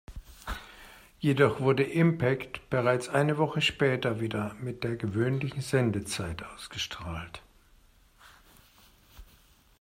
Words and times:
Jedoch 1.19 1.59
wurde 1.59 1.83
"Impact" 1.83 2.71
bereits 2.71 3.07
eine 3.07 3.37
Woche 3.37 3.61
später 3.61 4.19
wieder 4.19 4.55
mit 4.59 4.83
der 4.83 4.95
gewöhnlichen 4.95 5.61
Sendezeit 5.61 6.41
ausgestrahlt. 6.41 7.43